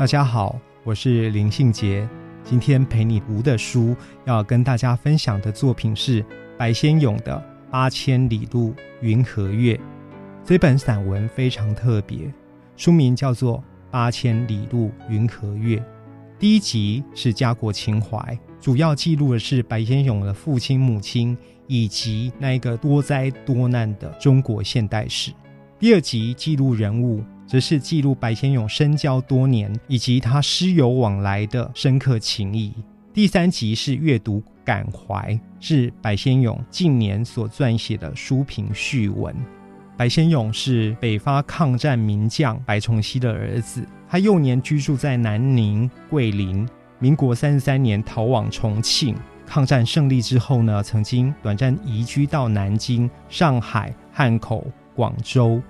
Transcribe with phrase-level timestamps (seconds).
[0.00, 2.08] 大家好，我是林信杰。
[2.42, 6.24] 今天陪你读的书，要跟大家分享的作品是
[6.56, 7.36] 白先勇的
[7.70, 9.74] 《八千里路云和月》。
[10.42, 12.32] 这本散文非常特别，
[12.78, 13.58] 书名叫做
[13.90, 15.76] 《八千里路云和月》。
[16.38, 25.30] 第一集是家国情怀，主要记录的是白先勇的父亲、母亲以及那一个多灾多难的中国现代史。
[25.78, 32.72] 第二集记录人物，则是记录白先勇深交多年以及他师友往来的深刻情谊。
[33.12, 39.34] 第三集是阅读感怀，是白先勇近年所撰写的书评序文。
[39.96, 43.84] 白先勇是北伐抗战名将白崇禧的儿子。
[44.08, 46.64] 他幼年居住在南宁、桂林。
[47.00, 49.16] 民国三十三年逃往重庆。
[49.44, 54.64] 抗战胜利之后呢，曾经短暂移居到南京、上海、汉口、
[54.94, 55.60] 广州。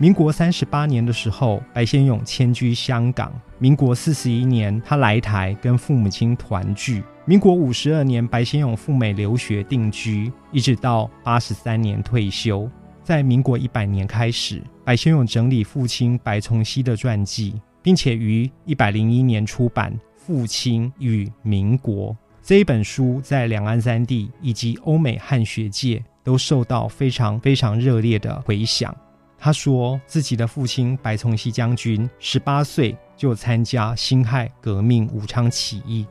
[0.00, 3.30] 民国三十八年的时候，白先勇迁居香港。
[3.58, 7.04] 民国四十一年，他来台跟父母亲团聚。
[7.26, 12.66] 民国五十二年，白先勇赴美留学定居，一直到八十三年退休。
[13.04, 17.60] 在民国一百年开始，白先勇整理父亲白崇禧的传记。
[17.82, 22.10] 并且于一百零一年出版《父亲与民国》
[22.42, 28.94] 这一本书，在两岸三地以及欧美汉学界都受到非常非常热烈的回响。
[29.42, 36.06] 他说，自己的父亲白崇禧将军十八岁就参加辛亥革命武昌起义，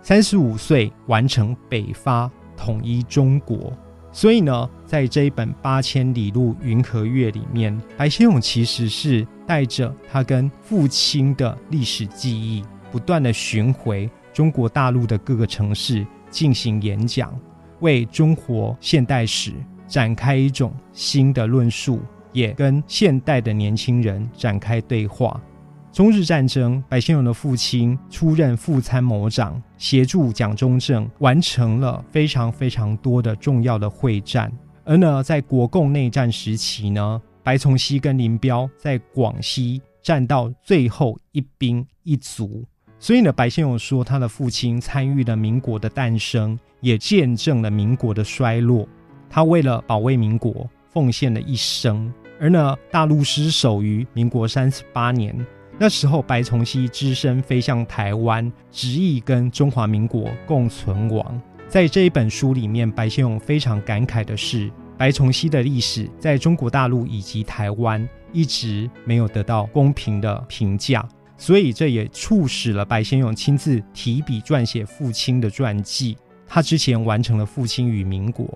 [0.00, 3.72] 三十五岁完成北伐，统一中国。
[4.12, 17.36] 所以呢，在这一本《八千里路云和月》里面，白先勇其实是带着他跟父亲的历史记忆，不断的巡回中国大陆的各个城市进行演讲，
[17.80, 19.52] 为中国现代史
[19.86, 22.00] 展开一种新的论述，
[22.32, 25.40] 也跟现代的年轻人展开对话。
[25.90, 34.52] 中日战争，白先勇的父亲出任副参谋长，协助蒋中正完成了非常非常多的重要的会战。
[34.84, 42.64] 而呢，在国共内战时期呢，白崇禧跟林彪在广西战到最后一兵一卒。
[43.00, 48.86] 所以呢，白先勇说，他的父亲参与了民国的诞生，也见证了民国的衰落。
[49.30, 52.12] 他为了保卫民国，奉献了一生。
[52.40, 55.34] 而呢，大陆失守于民国三十八年。
[55.78, 61.40] 那时候，白崇禧只身飞向台湾，执意跟中华民国共存亡。
[61.68, 71.06] 在这一本书里面，白先勇非常感慨的是，白崇禧的历史在中国大陆以及台湾一直没有得到公平的评价，
[71.36, 76.16] 所以这也促使了白先勇亲自提笔撰写父亲的传记。
[76.46, 78.46] 他之前完成了《父亲与民国》，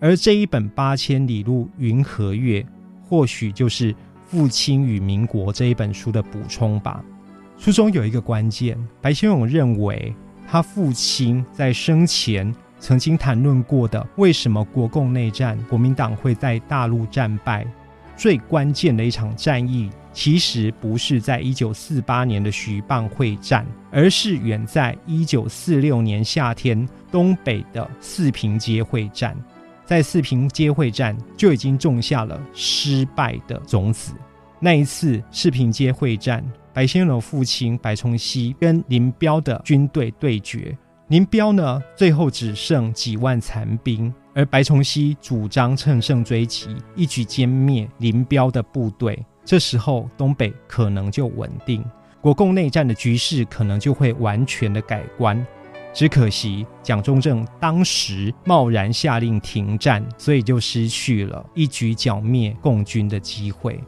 [0.00, 2.60] 而这一本《八千里路云和月》，
[3.02, 3.94] 或许就是。
[4.32, 7.04] 《父亲与民国》这一本书的补充吧。
[7.58, 10.14] 书中有一个关键，白先勇认为
[10.46, 17.66] 他父亲在生前曾经谈论过的，为什么国共内战国民党会在大陆战败？
[18.16, 29.36] 最关键的一场战役，其实不是在一九四八年的徐蚌会战，而是远在一九四六年夏天东北的四平街会战。
[29.90, 34.12] 在四平街会战就已经种下了失败的种子。
[34.60, 40.78] 那一次四平街会战，白先勇父亲白崇禧跟林彪的军队对决，
[41.08, 49.20] 林彪呢最后只剩几万残兵，而白崇禧主张乘胜追击，一举歼灭林彪的部队。
[49.44, 51.84] 这时候东北可能就稳定，
[52.20, 55.44] 国共内战的局势可能就会完全的改观。
[55.92, 63.78] 只可惜，蒋中正当时贸然下令停战，所以就失去了一举剿灭共军的机会。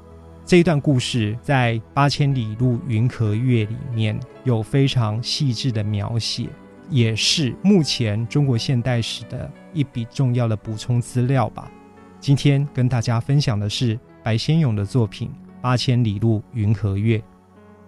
[0.44, 6.49] 这一段故事在《八千里路云和月》里面有非常细致的描写，
[6.90, 11.70] 也是目前中国现代史的一笔重要的补充资料吧。
[12.19, 15.28] 今天跟大家分享的是白先勇的作品
[15.62, 17.19] 《八千里路云和月》。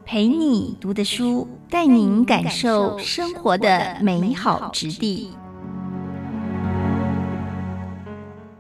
[0.06, 5.32] 陪你读的书，带您感受生活的美好质地。